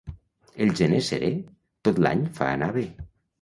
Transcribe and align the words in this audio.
El 0.65 0.71
gener 0.79 1.01
serè 1.07 1.29
tot 1.89 2.01
l'any 2.07 2.25
fa 2.41 2.49
anar 2.55 2.73
bé. 2.81 2.87